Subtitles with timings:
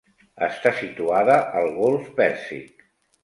[0.45, 2.85] Està situada al golf Pèrsic.